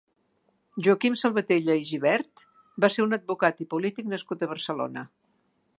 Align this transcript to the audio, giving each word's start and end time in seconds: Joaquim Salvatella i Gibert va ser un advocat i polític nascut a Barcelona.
Joaquim 0.87 1.17
Salvatella 1.23 1.75
i 1.81 1.85
Gibert 1.89 2.43
va 2.85 2.91
ser 2.95 3.07
un 3.09 3.15
advocat 3.19 3.63
i 3.67 3.67
polític 3.75 4.13
nascut 4.15 4.41
a 4.41 4.51
Barcelona. 4.55 5.07